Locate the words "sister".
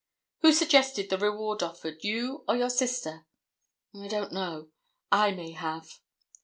2.71-3.27